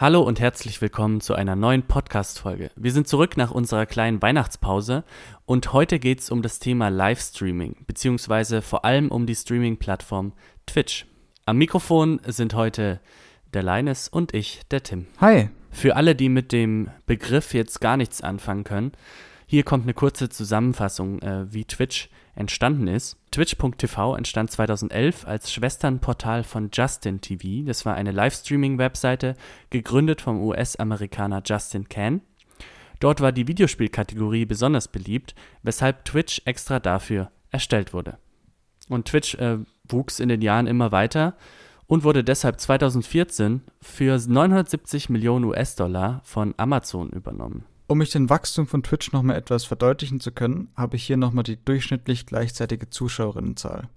[0.00, 2.70] Hallo und herzlich willkommen zu einer neuen Podcast-Folge.
[2.74, 5.04] Wir sind zurück nach unserer kleinen Weihnachtspause
[5.44, 10.32] und heute geht es um das Thema Livestreaming, beziehungsweise vor allem um die Streaming-Plattform
[10.66, 11.04] Twitch.
[11.44, 12.98] Am Mikrofon sind heute
[13.52, 15.06] der Leines und ich, der Tim.
[15.20, 15.50] Hi.
[15.70, 18.92] Für alle, die mit dem Begriff jetzt gar nichts anfangen können,
[19.44, 23.18] hier kommt eine kurze Zusammenfassung, äh, wie Twitch entstanden ist.
[23.30, 27.64] Twitch.tv entstand 2011 als Schwesternportal von Justin TV.
[27.64, 29.36] Das war eine Livestreaming-Webseite,
[29.70, 32.22] gegründet vom US-Amerikaner Justin Can.
[32.98, 38.18] Dort war die Videospielkategorie besonders beliebt, weshalb Twitch extra dafür erstellt wurde.
[38.88, 41.36] Und Twitch äh, wuchs in den Jahren immer weiter
[41.86, 47.64] und wurde deshalb 2014 für 970 Millionen US-Dollar von Amazon übernommen.
[47.90, 51.42] Um mich den Wachstum von Twitch nochmal etwas verdeutlichen zu können, habe ich hier nochmal
[51.42, 53.88] die durchschnittlich gleichzeitige Zuschauerinnenzahl.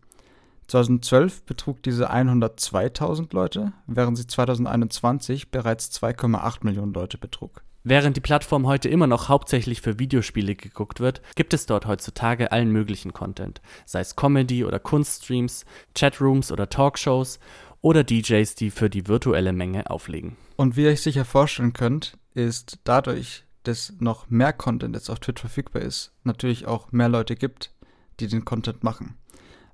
[0.66, 7.62] 2012 betrug diese 102.000 Leute, während sie 2021 bereits 2,8 Millionen Leute betrug.
[7.84, 12.52] Während die Plattform heute immer noch hauptsächlich für Videospiele geguckt wird, gibt es dort heutzutage
[12.52, 17.38] allen möglichen Content, sei es Comedy oder Kunststreams, Chatrooms oder Talkshows
[17.82, 20.36] oder DJs, die für die virtuelle Menge auflegen.
[20.56, 25.20] Und wie ihr euch sicher vorstellen könnt, ist dadurch, dass noch mehr Content jetzt auf
[25.20, 27.74] Twitch verfügbar ist, natürlich auch mehr Leute gibt,
[28.20, 29.18] die den Content machen.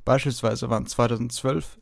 [0.06, 1.80] Beispielsweise waren 2012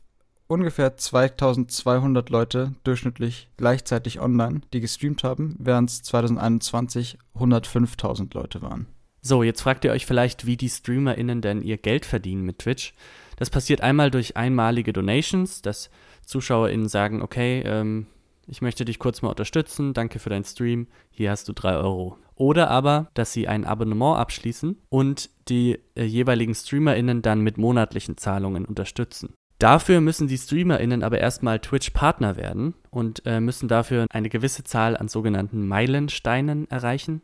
[0.48, 8.86] ungefähr 2200 Leute durchschnittlich gleichzeitig online, die gestreamt haben, während es 2021 105.000 Leute waren.
[9.20, 12.94] So, jetzt fragt ihr euch vielleicht, wie die StreamerInnen denn ihr Geld verdienen mit Twitch.
[13.36, 15.90] Das passiert einmal durch einmalige Donations, dass
[16.24, 18.06] ZuschauerInnen sagen, okay, ähm,
[18.48, 22.18] ich möchte dich kurz mal unterstützen, danke für deinen Stream, hier hast du 3 Euro.
[22.34, 28.16] Oder aber, dass sie ein Abonnement abschließen und die äh, jeweiligen StreamerInnen dann mit monatlichen
[28.16, 29.34] Zahlungen unterstützen.
[29.58, 34.96] Dafür müssen die StreamerInnen aber erstmal Twitch-Partner werden und äh, müssen dafür eine gewisse Zahl
[34.96, 37.22] an sogenannten Meilensteinen erreichen.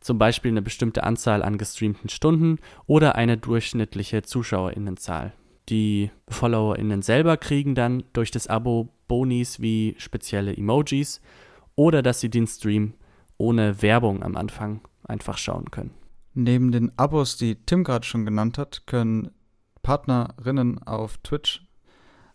[0.00, 5.34] Zum Beispiel eine bestimmte Anzahl an gestreamten Stunden oder eine durchschnittliche ZuschauerInnenzahl.
[5.70, 11.20] Die FollowerInnen selber kriegen dann durch das Abo Bonis wie spezielle Emojis
[11.76, 12.94] oder dass sie den Stream
[13.38, 15.94] ohne Werbung am Anfang einfach schauen können.
[16.34, 19.30] Neben den Abos, die Tim gerade schon genannt hat, können
[19.82, 21.64] Partnerinnen auf Twitch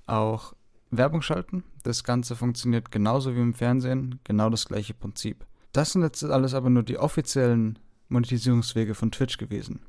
[0.05, 0.53] auch
[0.89, 1.63] Werbung schalten.
[1.83, 5.45] Das Ganze funktioniert genauso wie im Fernsehen, genau das gleiche Prinzip.
[5.73, 9.81] Das sind jetzt alles aber nur die offiziellen Monetisierungswege von Twitch gewesen.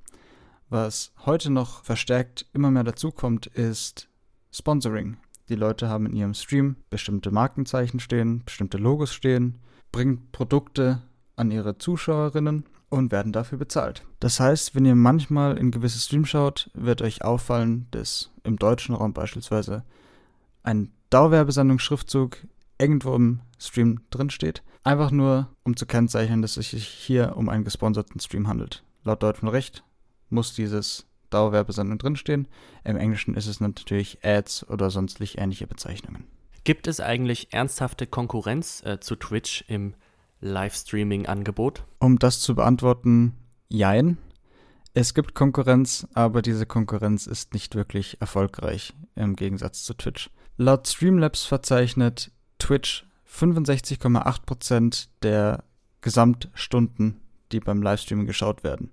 [0.69, 4.09] Was heute noch verstärkt immer mehr dazukommt, ist
[4.51, 5.17] Sponsoring.
[5.49, 9.59] Die Leute haben in ihrem Stream bestimmte Markenzeichen stehen, bestimmte Logos stehen,
[9.93, 11.03] bringen Produkte
[11.37, 14.05] an ihre Zuschauerinnen und werden dafür bezahlt.
[14.19, 18.97] Das heißt, wenn ihr manchmal in gewisse Streams schaut, wird euch auffallen, dass im deutschen
[18.97, 19.85] Raum beispielsweise
[20.65, 22.39] ein Dauerwerbesendungsschriftzug
[22.79, 24.65] irgendwo im Stream drin steht.
[24.83, 28.83] Einfach nur, um zu kennzeichnen, dass es sich hier um einen gesponserten Stream handelt.
[29.05, 29.85] Laut deutschem Recht
[30.31, 32.49] muss dieses Dauerwerbesendung drinstehen.
[32.85, 36.25] Im Englischen ist es natürlich Ads oder sonstlich ähnliche Bezeichnungen.
[36.65, 39.95] Gibt es eigentlich ernsthafte Konkurrenz äh, zu Twitch im
[40.41, 41.85] Livestreaming-Angebot?
[41.99, 43.35] Um das zu beantworten,
[43.69, 44.19] jein.
[44.95, 50.31] Es gibt Konkurrenz, aber diese Konkurrenz ist nicht wirklich erfolgreich im Gegensatz zu Twitch.
[50.57, 55.65] Laut Streamlabs verzeichnet Twitch 65,8% der
[56.01, 57.21] Gesamtstunden,
[57.53, 58.91] die beim Livestreaming geschaut werden.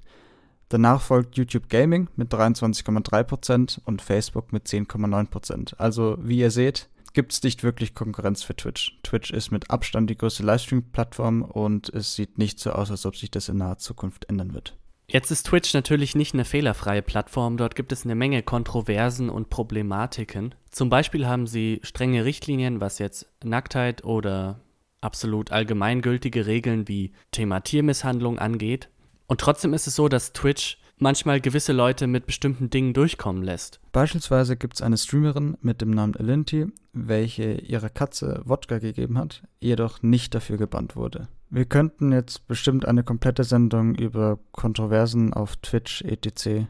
[0.70, 5.76] Danach folgt YouTube Gaming mit 23,3% und Facebook mit 10,9%.
[5.78, 9.00] Also wie ihr seht, gibt es nicht wirklich Konkurrenz für Twitch.
[9.04, 13.16] Twitch ist mit Abstand die größte Livestream-Plattform und es sieht nicht so aus, als ob
[13.16, 14.76] sich das in naher Zukunft ändern wird.
[15.08, 17.58] Jetzt ist Twitch natürlich nicht eine fehlerfreie Plattform.
[17.58, 20.56] Dort gibt es eine Menge Kontroversen und Problematiken.
[20.72, 24.60] Zum Beispiel haben sie strenge Richtlinien, was jetzt Nacktheit oder
[25.02, 28.90] absolut allgemeingültige Regeln wie Thema Tiermisshandlung angeht.
[29.34, 33.80] Und trotzdem ist es so, dass Twitch manchmal gewisse Leute mit bestimmten Dingen durchkommen lässt.
[33.92, 39.42] Beispielsweise gibt es eine Streamerin mit dem Namen Alinti, welche ihrer Katze Wodka gegeben hat,
[39.60, 41.30] jedoch nicht dafür gebannt wurde.
[41.50, 46.68] Wir könnten jetzt bestimmt eine komplette Sendung über Kontroversen auf Twitch etc.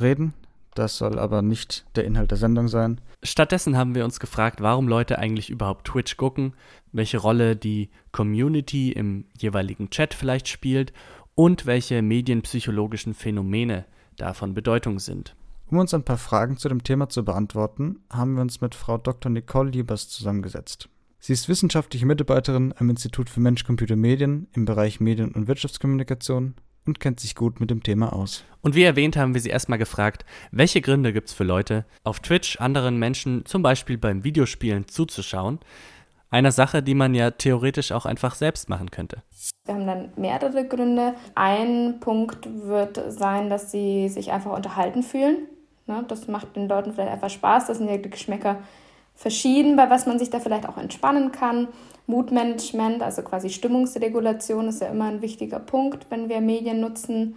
[0.00, 0.32] reden.
[0.76, 3.00] Das soll aber nicht der Inhalt der Sendung sein.
[3.24, 6.52] Stattdessen haben wir uns gefragt, warum Leute eigentlich überhaupt Twitch gucken,
[6.92, 10.92] welche Rolle die Community im jeweiligen Chat vielleicht spielt
[11.36, 13.84] und welche medienpsychologischen Phänomene
[14.16, 15.36] davon Bedeutung sind.
[15.68, 18.98] Um uns ein paar Fragen zu dem Thema zu beantworten, haben wir uns mit Frau
[18.98, 19.30] Dr.
[19.30, 20.88] Nicole Liebers zusammengesetzt.
[21.18, 26.54] Sie ist wissenschaftliche Mitarbeiterin am Institut für Mensch-Computer-Medien im Bereich Medien- und Wirtschaftskommunikation
[26.86, 28.44] und kennt sich gut mit dem Thema aus.
[28.62, 32.20] Und wie erwähnt, haben wir sie erstmal gefragt, welche Gründe gibt es für Leute, auf
[32.20, 35.58] Twitch anderen Menschen zum Beispiel beim Videospielen zuzuschauen,
[36.30, 39.22] einer Sache, die man ja theoretisch auch einfach selbst machen könnte.
[39.64, 41.14] Wir haben dann mehrere Gründe.
[41.34, 45.48] Ein Punkt wird sein, dass sie sich einfach unterhalten fühlen.
[45.86, 46.04] Ne?
[46.08, 47.66] Das macht den Leuten vielleicht einfach Spaß.
[47.66, 48.58] Das sind ja die Geschmäcker
[49.14, 51.68] verschieden, bei was man sich da vielleicht auch entspannen kann.
[52.06, 57.36] Mutmanagement, also quasi Stimmungsregulation, ist ja immer ein wichtiger Punkt, wenn wir Medien nutzen.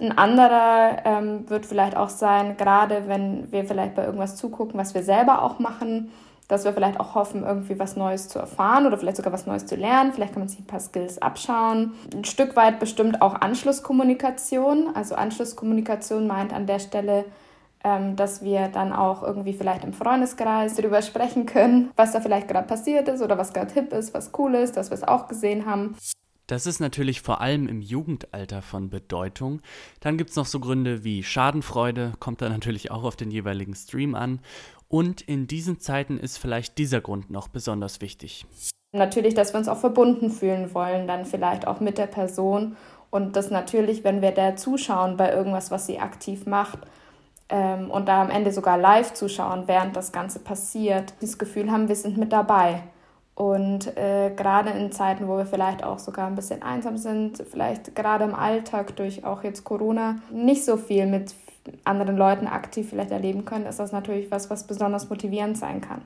[0.00, 4.94] Ein anderer ähm, wird vielleicht auch sein, gerade wenn wir vielleicht bei irgendwas zugucken, was
[4.94, 6.10] wir selber auch machen,
[6.48, 9.66] dass wir vielleicht auch hoffen, irgendwie was Neues zu erfahren oder vielleicht sogar was Neues
[9.66, 10.12] zu lernen.
[10.12, 11.92] Vielleicht kann man sich ein paar Skills abschauen.
[12.14, 14.94] Ein Stück weit bestimmt auch Anschlusskommunikation.
[14.94, 17.24] Also Anschlusskommunikation meint an der Stelle,
[17.82, 22.48] ähm, dass wir dann auch irgendwie vielleicht im Freundeskreis darüber sprechen können, was da vielleicht
[22.48, 25.28] gerade passiert ist oder was gerade hip ist, was cool ist, dass wir es auch
[25.28, 25.96] gesehen haben.
[26.46, 29.62] Das ist natürlich vor allem im Jugendalter von Bedeutung.
[30.00, 33.74] Dann gibt es noch so Gründe wie Schadenfreude, kommt da natürlich auch auf den jeweiligen
[33.74, 34.40] Stream an.
[34.88, 38.46] Und in diesen Zeiten ist vielleicht dieser Grund noch besonders wichtig.
[38.92, 42.76] Natürlich, dass wir uns auch verbunden fühlen wollen, dann vielleicht auch mit der Person.
[43.10, 46.78] Und das natürlich, wenn wir da zuschauen bei irgendwas, was sie aktiv macht,
[47.48, 51.88] ähm, und da am Ende sogar live zuschauen, während das Ganze passiert, das Gefühl haben,
[51.88, 52.82] wir sind mit dabei.
[53.34, 57.94] Und äh, gerade in Zeiten, wo wir vielleicht auch sogar ein bisschen einsam sind, vielleicht
[57.96, 61.34] gerade im Alltag durch auch jetzt Corona nicht so viel mit
[61.84, 66.02] anderen Leuten aktiv vielleicht erleben können, ist das natürlich was, was besonders motivierend sein kann.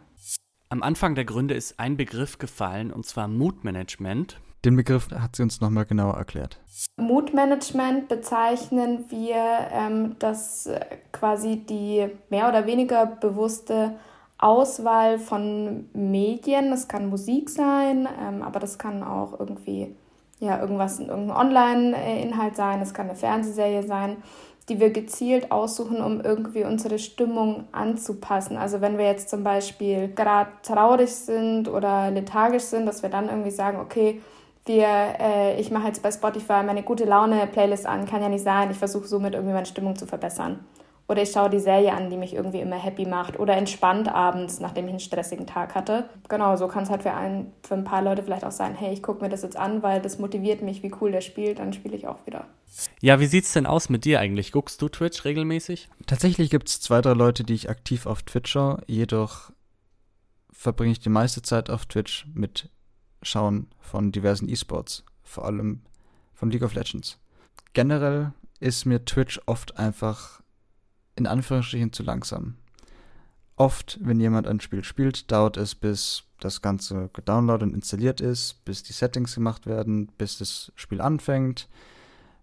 [0.70, 4.38] Am Anfang der Gründe ist ein Begriff gefallen, und zwar Moodmanagement.
[4.64, 6.60] Den Begriff hat sie uns nochmal genauer erklärt.
[6.96, 9.36] Moodmanagement bezeichnen wir,
[9.72, 10.68] ähm, dass
[11.12, 13.94] quasi die mehr oder weniger bewusste
[14.36, 19.94] Auswahl von Medien, das kann Musik sein, ähm, aber das kann auch irgendwie
[20.38, 24.18] ja, irgendwas, irgendein Online-Inhalt sein, das kann eine Fernsehserie sein,
[24.68, 28.56] die wir gezielt aussuchen, um irgendwie unsere Stimmung anzupassen.
[28.56, 33.28] Also wenn wir jetzt zum Beispiel gerade traurig sind oder lethargisch sind, dass wir dann
[33.28, 34.20] irgendwie sagen, okay,
[34.66, 38.70] wir, äh, ich mache jetzt bei Spotify meine gute Laune-Playlist an, kann ja nicht sein,
[38.70, 40.60] ich versuche somit irgendwie meine Stimmung zu verbessern.
[41.08, 43.38] Oder ich schaue die Serie an, die mich irgendwie immer happy macht.
[43.38, 46.10] Oder entspannt abends, nachdem ich einen stressigen Tag hatte.
[46.28, 48.92] Genau, so kann es halt für ein, für ein paar Leute vielleicht auch sein, hey,
[48.92, 51.72] ich gucke mir das jetzt an, weil das motiviert mich, wie cool der spielt, dann
[51.72, 52.46] spiele ich auch wieder.
[53.00, 54.52] Ja, wie sieht's denn aus mit dir eigentlich?
[54.52, 55.88] Guckst du Twitch regelmäßig?
[56.06, 58.82] Tatsächlich gibt es zwei, drei Leute, die ich aktiv auf Twitch schaue.
[58.86, 59.50] Jedoch
[60.52, 62.68] verbringe ich die meiste Zeit auf Twitch mit
[63.22, 65.80] Schauen von diversen E-Sports, vor allem
[66.34, 67.18] von League of Legends.
[67.72, 70.42] Generell ist mir Twitch oft einfach
[71.18, 72.54] in Anführungsstrichen zu langsam.
[73.56, 78.64] Oft, wenn jemand ein Spiel spielt, dauert es, bis das Ganze gedownloadet und installiert ist,
[78.64, 81.68] bis die Settings gemacht werden, bis das Spiel anfängt.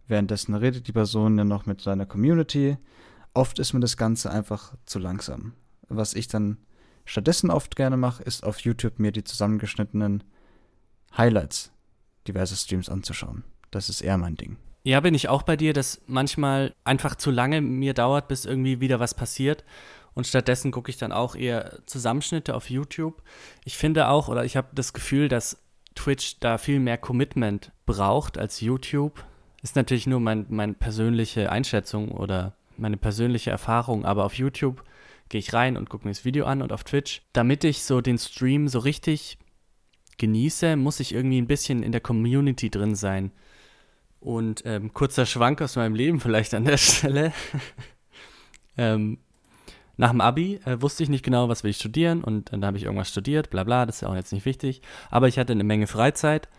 [0.08, 2.78] Währenddessen redet die Person ja noch mit seiner Community.
[3.34, 5.54] Oft ist mir das Ganze einfach zu langsam.
[5.88, 6.58] Was ich dann
[7.06, 10.24] stattdessen oft gerne mache, ist auf YouTube mir die zusammengeschnittenen
[11.18, 11.72] Highlights
[12.28, 13.46] diverser Streams anzuschauen.
[13.72, 14.58] Das ist eher mein Ding.
[14.86, 18.82] Ja, bin ich auch bei dir, dass manchmal einfach zu lange mir dauert, bis irgendwie
[18.82, 19.64] wieder was passiert.
[20.14, 23.24] Und stattdessen gucke ich dann auch eher Zusammenschnitte auf YouTube.
[23.64, 25.58] Ich finde auch, oder ich habe das Gefühl, dass
[25.96, 29.26] Twitch da viel mehr Commitment braucht als YouTube.
[29.64, 34.84] Ist natürlich nur mein, meine persönliche Einschätzung oder meine persönliche Erfahrung, aber auf YouTube
[35.30, 38.02] gehe ich rein und gucke mir das Video an und auf Twitch, damit ich so
[38.02, 39.40] den Stream so richtig
[40.20, 43.32] genieße, muss ich irgendwie ein bisschen in der Community drin sein.
[44.26, 47.32] Und ähm, kurzer Schwank aus meinem Leben vielleicht an der Stelle.
[48.76, 49.20] ähm,
[49.98, 52.76] nach dem Abi äh, wusste ich nicht genau, was will ich studieren und dann habe
[52.76, 54.82] ich irgendwas studiert, bla bla, das ist ja auch jetzt nicht wichtig.
[55.12, 56.50] Aber ich hatte eine Menge Freizeit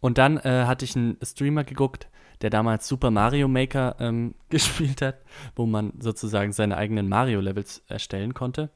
[0.00, 2.08] und dann äh, hatte ich einen Streamer geguckt,
[2.42, 5.20] der damals Super Mario Maker ähm, gespielt hat,
[5.54, 8.70] wo man sozusagen seine eigenen Mario-Levels erstellen konnte.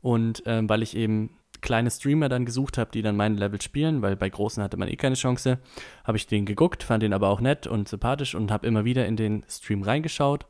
[0.00, 4.02] Und ähm, weil ich eben kleine Streamer dann gesucht habe, die dann mein Level spielen,
[4.02, 5.58] weil bei großen hatte man eh keine Chance,
[6.04, 9.06] habe ich den geguckt, fand den aber auch nett und sympathisch und habe immer wieder
[9.06, 10.46] in den Stream reingeschaut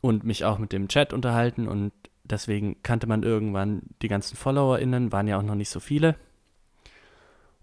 [0.00, 5.10] und mich auch mit dem Chat unterhalten und deswegen kannte man irgendwann die ganzen FollowerInnen,
[5.10, 6.14] waren ja auch noch nicht so viele.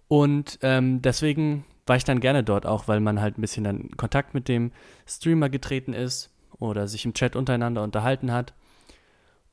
[0.08, 3.82] Und ähm, deswegen war ich dann gerne dort auch, weil man halt ein bisschen dann
[3.82, 4.72] in Kontakt mit dem
[5.06, 8.54] Streamer getreten ist oder sich im Chat untereinander unterhalten hat.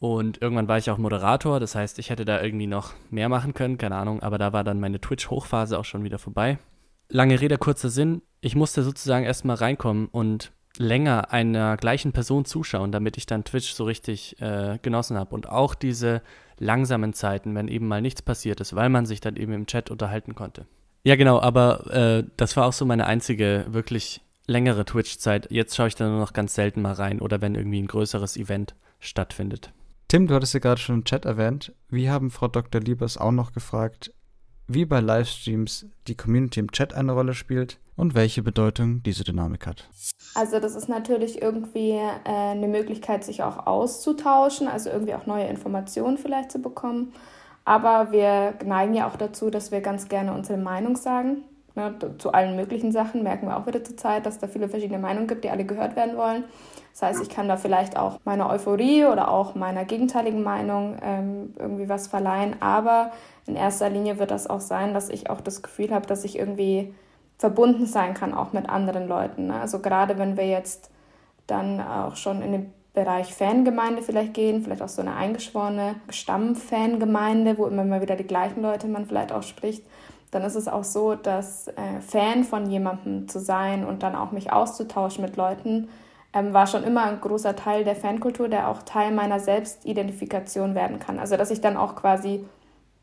[0.04, 3.54] Und irgendwann war ich auch Moderator, das heißt, ich hätte da irgendwie noch mehr machen
[3.54, 6.58] können, keine Ahnung, aber da war dann meine Twitch-Hochphase auch schon wieder vorbei.
[7.08, 12.92] Lange Rede, kurzer Sinn, ich musste sozusagen erstmal reinkommen und länger einer gleichen Person zuschauen,
[12.92, 15.34] damit ich dann Twitch so richtig äh, genossen habe.
[15.34, 16.20] Und auch diese
[16.58, 19.90] langsamen Zeiten, wenn eben mal nichts passiert ist, weil man sich dann eben im Chat
[19.90, 20.66] unterhalten konnte.
[21.04, 25.50] Ja, genau, aber äh, das war auch so meine einzige wirklich längere Twitch-Zeit.
[25.50, 28.36] Jetzt schaue ich da nur noch ganz selten mal rein oder wenn irgendwie ein größeres
[28.36, 29.72] Event stattfindet.
[30.08, 31.72] Tim, du hattest ja gerade schon im Chat erwähnt.
[31.88, 32.80] Wir haben Frau Dr.
[32.80, 34.12] Liebers auch noch gefragt,
[34.66, 39.66] wie bei Livestreams die Community im Chat eine Rolle spielt und welche Bedeutung diese Dynamik
[39.66, 39.88] hat.
[40.34, 45.46] Also das ist natürlich irgendwie äh, eine Möglichkeit, sich auch auszutauschen, also irgendwie auch neue
[45.46, 47.12] Informationen vielleicht zu bekommen.
[47.64, 51.44] Aber wir neigen ja auch dazu, dass wir ganz gerne unsere Meinung sagen.
[51.76, 55.00] Ne, zu allen möglichen Sachen merken wir auch wieder zur Zeit, dass da viele verschiedene
[55.00, 56.44] Meinungen gibt, die alle gehört werden wollen.
[56.92, 61.52] Das heißt, ich kann da vielleicht auch meiner Euphorie oder auch meiner gegenteiligen Meinung ähm,
[61.58, 62.54] irgendwie was verleihen.
[62.60, 63.10] Aber
[63.46, 66.38] in erster Linie wird das auch sein, dass ich auch das Gefühl habe, dass ich
[66.38, 66.94] irgendwie
[67.38, 69.48] verbunden sein kann, auch mit anderen Leuten.
[69.48, 69.60] Ne?
[69.60, 70.92] Also gerade wenn wir jetzt
[71.48, 77.58] dann auch schon in den Bereich Fangemeinde vielleicht gehen, vielleicht auch so eine eingeschworene Stammfangemeinde,
[77.58, 79.84] wo immer mal wieder die gleichen Leute man vielleicht auch spricht,
[80.34, 84.32] dann ist es auch so, dass äh, Fan von jemandem zu sein und dann auch
[84.32, 85.88] mich auszutauschen mit Leuten,
[86.32, 90.98] ähm, war schon immer ein großer Teil der Fankultur, der auch Teil meiner Selbstidentifikation werden
[90.98, 91.18] kann.
[91.18, 92.44] Also dass ich dann auch quasi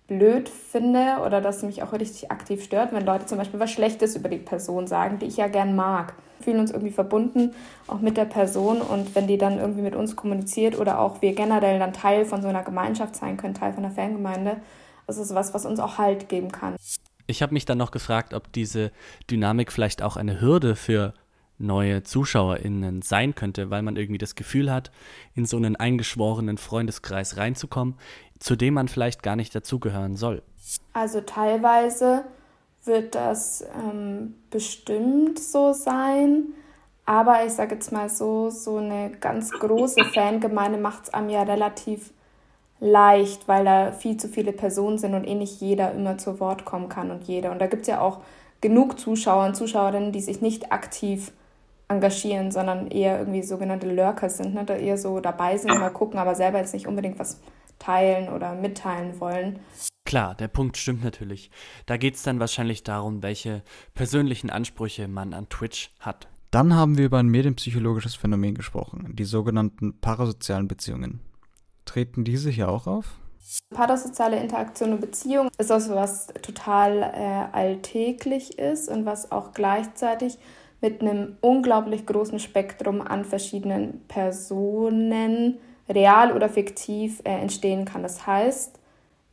[0.08, 4.18] blöd finde oder dass mich auch richtig aktiv stört, wenn Leute zum Beispiel was Schlechtes
[4.18, 6.16] über die Person sagen, die ich ja gern mag.
[6.40, 7.54] Wir fühlen uns irgendwie verbunden,
[7.88, 11.34] auch mit der Person und wenn die dann irgendwie mit uns kommuniziert oder auch wir
[11.34, 14.58] generell dann Teil von so einer Gemeinschaft sein können, Teil von einer Fangemeinde,
[15.08, 16.76] das ist was, was uns auch Halt geben kann.
[17.32, 18.92] Ich habe mich dann noch gefragt, ob diese
[19.30, 21.14] Dynamik vielleicht auch eine Hürde für
[21.58, 24.92] neue ZuschauerInnen sein könnte, weil man irgendwie das Gefühl hat,
[25.36, 27.96] in so einen eingeschworenen Freundeskreis reinzukommen,
[28.40, 30.44] zu dem man vielleicht gar nicht dazugehören soll.
[30.94, 32.26] Also teilweise
[32.84, 36.46] wird das ähm, bestimmt so sein,
[37.06, 41.44] aber ich sage jetzt mal so, so eine ganz große Fangemeinde macht es einem ja
[41.44, 42.12] relativ
[42.82, 46.66] leicht, weil da viel zu viele Personen sind und eh nicht jeder immer zu Wort
[46.66, 47.52] kommen kann und jeder.
[47.52, 48.20] Und da gibt es ja auch
[48.60, 51.32] genug Zuschauer und Zuschauerinnen, die sich nicht aktiv
[51.88, 54.66] engagieren, sondern eher irgendwie sogenannte Lurker sind, ne?
[54.66, 57.40] da eher so dabei sind, mal gucken, aber selber jetzt nicht unbedingt was
[57.80, 59.60] teilen oder mitteilen wollen.
[60.06, 61.52] Klar, der Punkt stimmt natürlich.
[61.86, 63.62] Da geht es dann wahrscheinlich darum, welche
[63.94, 66.28] persönlichen Ansprüche man an Twitch hat.
[66.50, 71.22] Dann haben wir über ein medienpsychologisches Phänomen gesprochen, die sogenannten parasozialen Beziehungen.
[71.92, 73.18] Treten diese hier auch auf?
[73.74, 79.52] Parasoziale Interaktion und Beziehung ist auch so was total äh, alltäglich ist und was auch
[79.52, 80.38] gleichzeitig
[80.80, 85.58] mit einem unglaublich großen Spektrum an verschiedenen Personen,
[85.90, 88.04] real oder fiktiv, äh, entstehen kann.
[88.04, 88.80] Das heißt,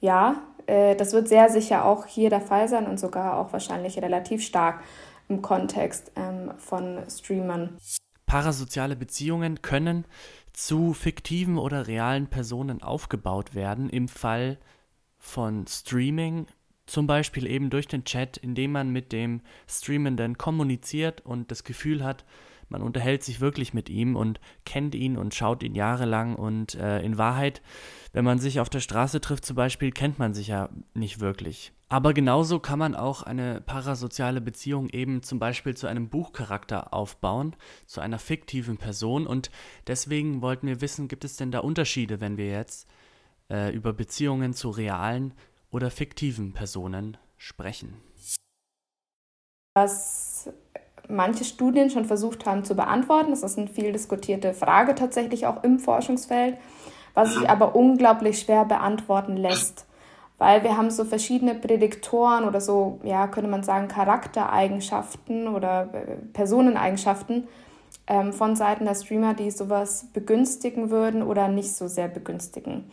[0.00, 4.02] ja, äh, das wird sehr sicher auch hier der Fall sein und sogar auch wahrscheinlich
[4.02, 4.82] relativ stark
[5.28, 7.78] im Kontext ähm, von Streamern.
[8.26, 10.04] Parasoziale Beziehungen können
[10.58, 14.58] zu fiktiven oder realen Personen aufgebaut werden im Fall
[15.16, 16.48] von Streaming
[16.84, 22.02] zum Beispiel eben durch den Chat, indem man mit dem Streamenden kommuniziert und das Gefühl
[22.02, 22.24] hat,
[22.68, 27.02] man unterhält sich wirklich mit ihm und kennt ihn und schaut ihn jahrelang und äh,
[27.02, 27.62] in Wahrheit,
[28.12, 31.72] wenn man sich auf der Straße trifft zum Beispiel, kennt man sich ja nicht wirklich.
[31.90, 37.56] Aber genauso kann man auch eine parasoziale Beziehung eben zum Beispiel zu einem Buchcharakter aufbauen,
[37.86, 39.50] zu einer fiktiven Person und
[39.86, 42.86] deswegen wollten wir wissen, gibt es denn da Unterschiede, wenn wir jetzt
[43.50, 45.32] äh, über Beziehungen zu realen
[45.70, 47.94] oder fiktiven Personen sprechen.
[49.74, 50.50] Was
[51.08, 55.64] manche Studien schon versucht haben zu beantworten, das ist eine viel diskutierte Frage tatsächlich auch
[55.64, 56.58] im Forschungsfeld,
[57.14, 59.87] was sich aber unglaublich schwer beantworten lässt.
[60.38, 66.16] Weil wir haben so verschiedene Prädiktoren oder so, ja, könnte man sagen, Charaktereigenschaften oder äh,
[66.32, 67.48] Personeneigenschaften
[68.06, 72.84] ähm, von Seiten der Streamer, die sowas begünstigen würden oder nicht so sehr begünstigen.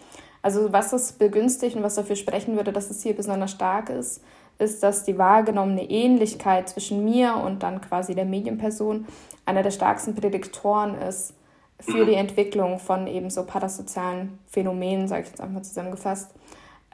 [0.41, 4.23] Also was das begünstigt und was dafür sprechen würde, dass es hier besonders stark ist,
[4.57, 9.05] ist, dass die wahrgenommene Ähnlichkeit zwischen mir und dann quasi der Medienperson
[9.45, 11.33] einer der stärksten Prädiktoren ist
[11.79, 16.31] für die Entwicklung von eben so parasozialen Phänomenen, sage ich jetzt einfach mal zusammengefasst.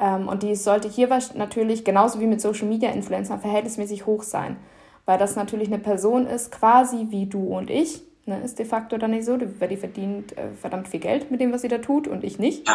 [0.01, 4.58] Ähm, und die sollte hier natürlich genauso wie mit Social Media Influencern verhältnismäßig hoch sein,
[5.05, 8.01] weil das natürlich eine Person ist, quasi wie du und ich.
[8.25, 11.41] Ne, ist de facto dann nicht so, weil die verdient äh, verdammt viel Geld mit
[11.41, 12.67] dem, was sie da tut und ich nicht.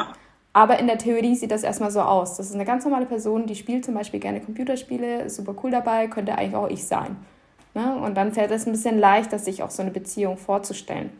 [0.52, 2.37] Aber in der Theorie sieht das erstmal so aus.
[2.37, 5.71] Das ist eine ganz normale Person, die spielt zum Beispiel gerne Computerspiele, ist super cool
[5.71, 7.16] dabei, könnte eigentlich auch ich sein.
[7.75, 7.95] Ne?
[7.95, 11.11] Und dann fällt es ein bisschen leichter, sich auch so eine Beziehung vorzustellen.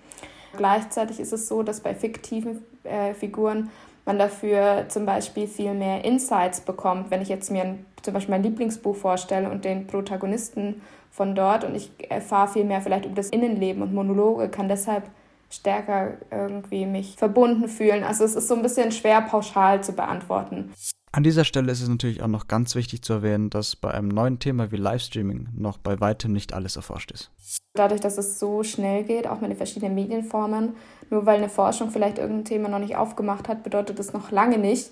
[0.57, 3.71] Gleichzeitig ist es so, dass bei fiktiven äh, Figuren
[4.07, 7.11] man dafür zum Beispiel viel mehr Insights bekommt.
[7.11, 11.65] Wenn ich jetzt mir ein, zum Beispiel mein Lieblingsbuch vorstelle und den Protagonisten von dort
[11.65, 15.11] und ich erfahre viel mehr vielleicht über das Innenleben und Monologe, kann deshalb
[15.51, 18.05] stärker irgendwie mich verbunden fühlen.
[18.05, 20.73] Also es ist so ein bisschen schwer pauschal zu beantworten.
[21.17, 24.09] An dieser Stelle ist es natürlich auch noch ganz wichtig zu erwähnen, dass bei einem
[24.09, 27.31] neuen Thema wie Livestreaming noch bei weitem nicht alles erforscht ist.
[27.73, 30.75] Dadurch, dass es so schnell geht, auch mit den verschiedenen Medienformen,
[31.09, 34.59] nur weil eine Forschung vielleicht irgendein Thema noch nicht aufgemacht hat, bedeutet das noch lange
[34.59, 34.91] nicht,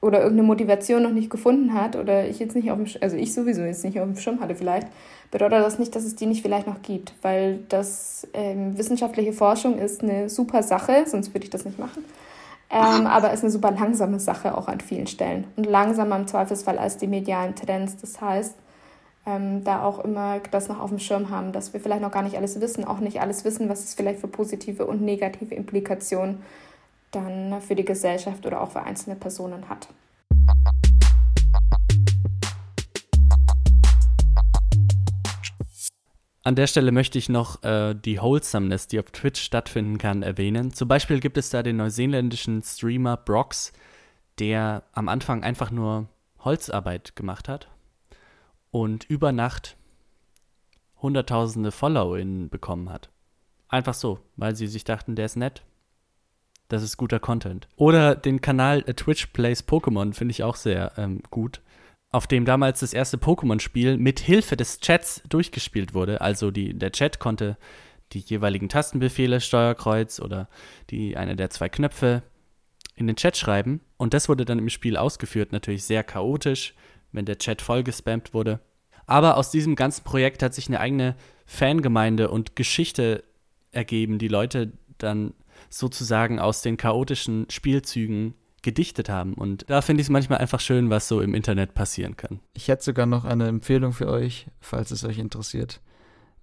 [0.00, 3.32] oder irgendeine Motivation noch nicht gefunden hat oder ich jetzt nicht auf dem, also ich
[3.32, 4.88] sowieso jetzt nicht auf dem Schirm hatte vielleicht,
[5.30, 9.78] bedeutet das nicht, dass es die nicht vielleicht noch gibt, weil das ähm, wissenschaftliche Forschung
[9.78, 12.04] ist eine super Sache, sonst würde ich das nicht machen.
[12.70, 16.78] Ähm, aber ist eine super langsame Sache auch an vielen Stellen und langsamer im Zweifelsfall
[16.78, 17.96] als die medialen Trends.
[17.96, 18.54] Das heißt,
[19.26, 22.22] ähm, da auch immer das noch auf dem Schirm haben, dass wir vielleicht noch gar
[22.22, 26.42] nicht alles wissen, auch nicht alles wissen, was es vielleicht für positive und negative Implikationen
[27.10, 29.88] dann für die Gesellschaft oder auch für einzelne Personen hat.
[36.48, 40.72] An der Stelle möchte ich noch äh, die Wholesomeness, die auf Twitch stattfinden kann, erwähnen.
[40.72, 43.74] Zum Beispiel gibt es da den neuseeländischen Streamer Brox,
[44.38, 47.68] der am Anfang einfach nur Holzarbeit gemacht hat
[48.70, 49.76] und über Nacht
[51.02, 53.10] hunderttausende FollowerInnen bekommen hat.
[53.68, 55.64] Einfach so, weil sie sich dachten, der ist nett.
[56.68, 57.68] Das ist guter Content.
[57.76, 61.60] Oder den Kanal äh, Twitch Plays Pokémon finde ich auch sehr ähm, gut,
[62.10, 66.20] auf dem damals das erste Pokémon-Spiel mit Hilfe des Chats durchgespielt wurde.
[66.20, 67.58] Also die, der Chat konnte
[68.12, 70.48] die jeweiligen Tastenbefehle, Steuerkreuz oder
[70.90, 72.22] die eine der zwei Knöpfe
[72.94, 73.82] in den Chat schreiben.
[73.98, 76.74] Und das wurde dann im Spiel ausgeführt, natürlich sehr chaotisch,
[77.12, 78.60] wenn der Chat vollgespammt wurde.
[79.06, 81.14] Aber aus diesem ganzen Projekt hat sich eine eigene
[81.46, 83.24] Fangemeinde und Geschichte
[83.72, 85.34] ergeben, die Leute dann
[85.70, 89.34] sozusagen aus den chaotischen Spielzügen gedichtet haben.
[89.34, 92.40] Und da finde ich es manchmal einfach schön, was so im Internet passieren kann.
[92.54, 95.80] Ich hätte sogar noch eine Empfehlung für euch, falls es euch interessiert.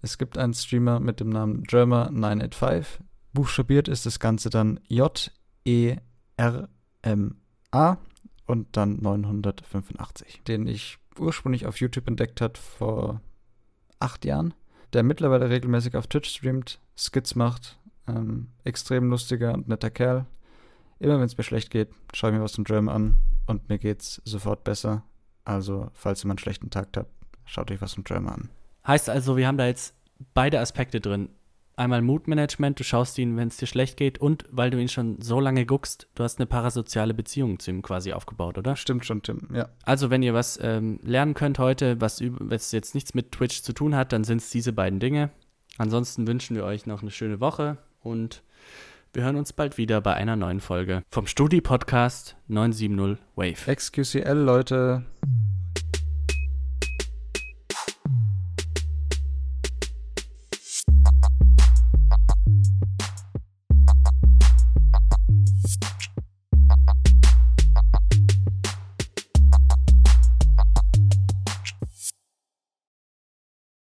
[0.02, 2.86] Es gibt einen Streamer mit dem Namen Germa985.
[3.34, 5.98] Buchstabiert ist das Ganze dann J-E-R-M-A
[8.46, 13.22] und dann 985, den ich ursprünglich auf YouTube entdeckt hat vor
[14.00, 14.54] acht Jahren,
[14.94, 20.26] der mittlerweile regelmäßig auf Twitch streamt, Skits macht, ähm, extrem lustiger und netter Kerl.
[21.00, 23.78] Immer wenn es mir schlecht geht, schaue ich mir was zum Drum an und mir
[23.78, 25.04] geht's sofort besser.
[25.44, 27.12] Also, falls ihr mal einen schlechten Tag habt,
[27.46, 28.50] schaut euch was zum Drum an.
[28.88, 29.94] Heißt also, wir haben da jetzt
[30.34, 31.30] beide Aspekte drin
[31.78, 35.22] einmal Moodmanagement, du schaust ihn, wenn es dir schlecht geht und weil du ihn schon
[35.22, 38.76] so lange guckst, du hast eine parasoziale Beziehung zu ihm quasi aufgebaut, oder?
[38.76, 39.70] Stimmt schon, Tim, ja.
[39.84, 43.74] Also wenn ihr was ähm, lernen könnt heute, was, was jetzt nichts mit Twitch zu
[43.74, 45.30] tun hat, dann sind es diese beiden Dinge.
[45.78, 48.44] Ansonsten wünschen wir euch noch eine schöne Woche und
[49.16, 53.76] wir hören uns bald wieder bei einer neuen Folge vom Studi-Podcast 970 Wave.
[53.76, 55.06] XQCL, Leute.